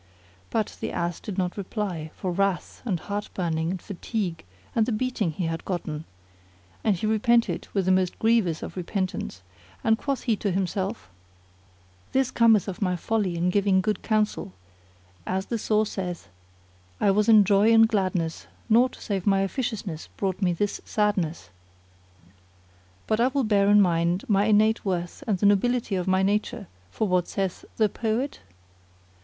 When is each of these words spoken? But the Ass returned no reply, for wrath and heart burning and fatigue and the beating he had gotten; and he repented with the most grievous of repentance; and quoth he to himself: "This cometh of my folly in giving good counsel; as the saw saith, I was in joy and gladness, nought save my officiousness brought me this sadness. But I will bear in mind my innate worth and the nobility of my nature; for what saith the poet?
But 0.49 0.77
the 0.79 0.91
Ass 0.91 1.21
returned 1.21 1.37
no 1.37 1.51
reply, 1.55 2.09
for 2.15 2.31
wrath 2.31 2.81
and 2.85 2.99
heart 3.01 3.29
burning 3.35 3.69
and 3.69 3.79
fatigue 3.79 4.43
and 4.75 4.87
the 4.87 4.91
beating 4.91 5.29
he 5.29 5.45
had 5.45 5.63
gotten; 5.63 6.05
and 6.83 6.95
he 6.95 7.05
repented 7.05 7.67
with 7.75 7.85
the 7.85 7.91
most 7.91 8.17
grievous 8.17 8.63
of 8.63 8.75
repentance; 8.75 9.43
and 9.83 9.99
quoth 9.99 10.23
he 10.23 10.35
to 10.37 10.49
himself: 10.49 11.07
"This 12.13 12.31
cometh 12.31 12.67
of 12.67 12.81
my 12.81 12.95
folly 12.95 13.35
in 13.37 13.51
giving 13.51 13.79
good 13.79 14.01
counsel; 14.01 14.53
as 15.27 15.45
the 15.45 15.59
saw 15.59 15.83
saith, 15.83 16.29
I 16.99 17.11
was 17.11 17.29
in 17.29 17.43
joy 17.43 17.71
and 17.71 17.87
gladness, 17.87 18.47
nought 18.69 18.95
save 18.95 19.27
my 19.27 19.41
officiousness 19.41 20.09
brought 20.17 20.41
me 20.41 20.51
this 20.51 20.81
sadness. 20.83 21.51
But 23.05 23.19
I 23.19 23.27
will 23.27 23.43
bear 23.43 23.69
in 23.69 23.79
mind 23.83 24.25
my 24.27 24.45
innate 24.45 24.83
worth 24.83 25.23
and 25.27 25.37
the 25.37 25.45
nobility 25.45 25.93
of 25.93 26.07
my 26.07 26.23
nature; 26.23 26.65
for 26.89 27.07
what 27.07 27.27
saith 27.27 27.63
the 27.77 27.87
poet? 27.87 28.39